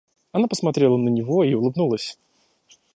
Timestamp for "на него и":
0.97-1.53